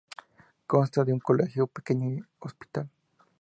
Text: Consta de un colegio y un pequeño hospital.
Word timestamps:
Consta 0.65 1.03
de 1.03 1.13
un 1.13 1.19
colegio 1.19 1.59
y 1.59 1.65
un 1.65 1.67
pequeño 1.67 2.25
hospital. 2.39 2.89